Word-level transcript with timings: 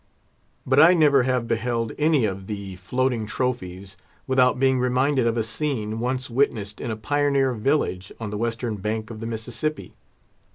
But 0.65 0.79
I 0.79 0.95
never 0.95 1.21
have 1.29 1.47
beheld 1.47 1.91
any 1.99 2.25
of 2.25 2.47
thee 2.47 2.75
floating 2.75 3.27
trophies 3.27 3.97
without 4.25 4.59
being 4.59 4.79
reminded 4.79 5.27
of 5.27 5.37
a 5.37 5.43
scene 5.43 5.99
once 5.99 6.27
witnessed 6.27 6.81
in 6.81 6.89
a 6.89 6.97
pioneer 6.97 7.53
village 7.53 8.11
on 8.19 8.31
the 8.31 8.37
western 8.39 8.77
bank 8.77 9.11
of 9.11 9.19
the 9.19 9.27
Mississippi. 9.27 9.93